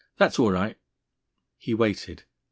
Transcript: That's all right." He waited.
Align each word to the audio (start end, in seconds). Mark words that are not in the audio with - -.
That's 0.17 0.39
all 0.39 0.51
right." 0.51 0.79
He 1.59 1.75
waited. 1.75 2.23